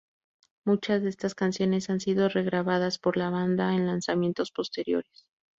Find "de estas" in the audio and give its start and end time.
1.03-1.35